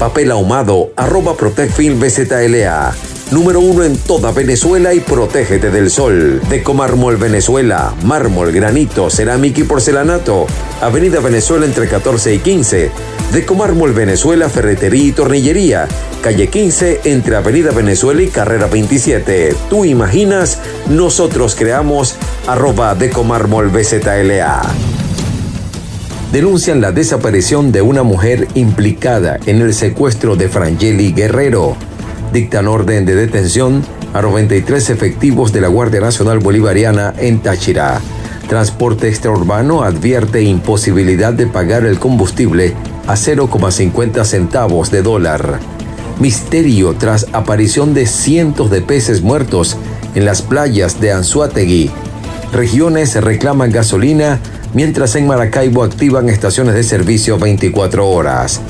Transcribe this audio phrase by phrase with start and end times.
[0.00, 0.92] Papel ahumado.
[0.96, 2.94] Arroba Protec Film BZLA
[3.30, 6.40] número uno en toda Venezuela y protégete del sol.
[6.48, 10.46] Decomármol Venezuela, mármol, granito, cerámica y porcelanato.
[10.80, 12.90] Avenida Venezuela entre 14 y 15.
[13.32, 15.86] Decomármol Venezuela, ferretería y tornillería.
[16.22, 19.54] Calle 15 entre Avenida Venezuela y Carrera 27.
[19.68, 24.62] Tú imaginas, nosotros creamos arroba Decomármol BZLA
[26.32, 31.76] denuncian la desaparición de una mujer implicada en el secuestro de Frangeli Guerrero
[32.32, 33.82] dictan orden de detención
[34.14, 38.00] a 93 efectivos de la Guardia Nacional Bolivariana en Táchira.
[38.48, 42.74] Transporte extraurbano advierte imposibilidad de pagar el combustible
[43.06, 45.58] a 0,50 centavos de dólar.
[46.18, 49.76] Misterio tras aparición de cientos de peces muertos
[50.14, 51.90] en las playas de Anzuategui.
[52.52, 54.40] Regiones reclaman gasolina
[54.74, 58.60] mientras en Maracaibo activan estaciones de servicio 24 horas.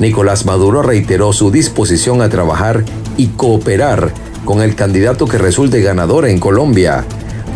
[0.00, 2.84] Nicolás Maduro reiteró su disposición a trabajar
[3.16, 4.12] y cooperar
[4.44, 7.04] con el candidato que resulte ganador en Colombia.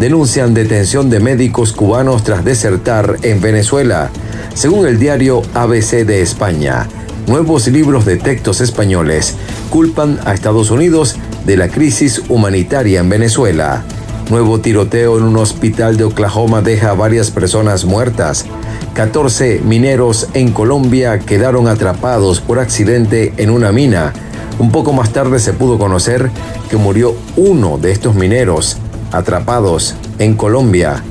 [0.00, 4.10] Denuncian detención de médicos cubanos tras desertar en Venezuela.
[4.54, 6.88] Según el diario ABC de España,
[7.26, 9.36] nuevos libros de textos españoles
[9.70, 13.84] culpan a Estados Unidos de la crisis humanitaria en Venezuela.
[14.32, 18.46] Nuevo tiroteo en un hospital de Oklahoma deja a varias personas muertas.
[18.94, 24.14] 14 mineros en Colombia quedaron atrapados por accidente en una mina.
[24.58, 26.30] Un poco más tarde se pudo conocer
[26.70, 28.78] que murió uno de estos mineros
[29.12, 31.02] atrapados en Colombia.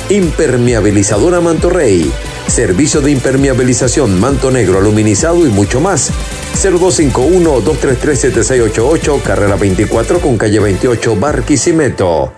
[0.09, 2.13] Impermeabilizadora Manto Rey.
[2.47, 6.11] Servicio de impermeabilización, manto negro, aluminizado y mucho más.
[6.63, 12.35] 0251-233-7688, carrera 24 con calle 28, Barquisimeto.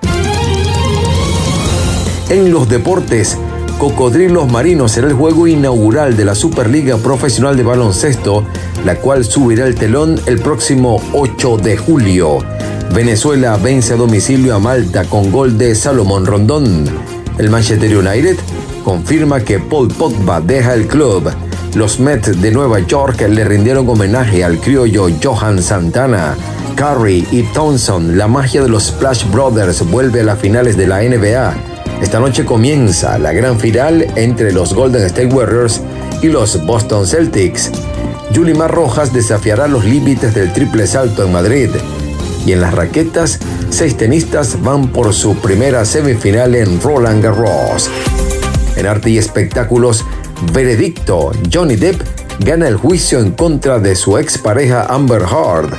[2.29, 3.37] En los deportes,
[3.79, 8.43] Cocodrilos Marinos será el juego inaugural de la Superliga Profesional de Baloncesto,
[8.87, 12.39] la cual subirá el telón el próximo 8 de julio.
[12.95, 16.87] Venezuela vence a domicilio a Malta con gol de Salomón Rondón.
[17.37, 18.39] El Manchester United
[18.83, 21.31] confirma que Paul Pogba deja el club.
[21.75, 26.35] Los Mets de Nueva York le rindieron homenaje al criollo Johan Santana.
[26.77, 31.03] Curry y Thompson, la magia de los Splash Brothers vuelve a las finales de la
[31.03, 31.76] NBA.
[32.01, 35.81] Esta noche comienza la gran final entre los Golden State Warriors
[36.23, 37.73] y los Boston Celtics.
[38.33, 41.71] Yulimar Rojas desafiará los límites del triple salto en Madrid.
[42.45, 43.39] Y en las raquetas,
[43.71, 47.89] seis tenistas van por su primera semifinal en Roland Garros.
[48.77, 50.05] En arte y espectáculos,
[50.53, 52.03] veredicto, Johnny Depp
[52.41, 55.75] gana el juicio en contra de su expareja Amber Heard.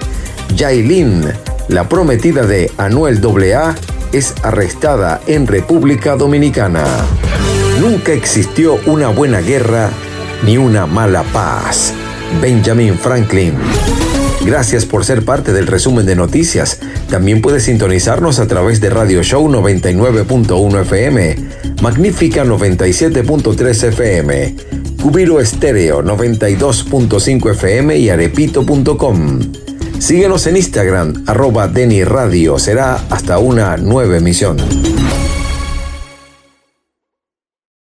[0.57, 1.25] Jailin,
[1.67, 3.21] la prometida de Anuel
[3.53, 3.75] AA,
[4.13, 6.85] es arrestada en República Dominicana.
[7.79, 9.89] Nunca existió una buena guerra
[10.45, 11.93] ni una mala paz.
[12.41, 13.53] Benjamin Franklin.
[14.45, 16.79] Gracias por ser parte del resumen de noticias.
[17.09, 21.35] También puedes sintonizarnos a través de Radio Show 99.1 FM,
[21.81, 24.55] Magnífica 97.3 FM,
[25.01, 29.39] Cubiro Estéreo 92.5 FM y arepito.com.
[29.99, 32.59] Síguenos en Instagram, arroba Deni Radio.
[32.59, 34.57] Será hasta una nueva emisión.